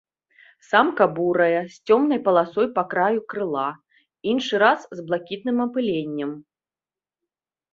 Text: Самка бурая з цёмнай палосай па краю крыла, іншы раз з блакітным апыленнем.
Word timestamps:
Самка 0.69 1.05
бурая 1.17 1.59
з 1.73 1.91
цёмнай 1.91 2.19
палосай 2.27 2.67
па 2.77 2.83
краю 2.93 3.19
крыла, 3.33 3.67
іншы 4.33 4.55
раз 4.65 4.79
з 5.01 5.07
блакітным 5.11 5.57
апыленнем. 5.67 6.31